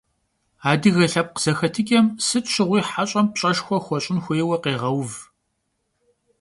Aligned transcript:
Adıge 0.71 1.07
lhepkh 1.13 1.39
zexetıç'em, 1.43 2.07
sıt 2.27 2.45
şığui 2.53 2.81
heş'em 2.91 3.27
pş'eşşxue 3.33 3.77
xueş'ın 3.85 4.17
xuêyue 4.23 4.57
khêğeuv. 4.63 5.11